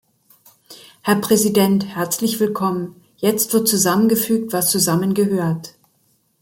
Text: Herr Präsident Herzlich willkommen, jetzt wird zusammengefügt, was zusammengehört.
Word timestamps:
Herr 1.03 1.17
Präsident 1.17 1.85
Herzlich 1.95 2.39
willkommen, 2.39 2.95
jetzt 3.17 3.53
wird 3.53 3.67
zusammengefügt, 3.67 4.51
was 4.51 4.71
zusammengehört. 4.71 5.75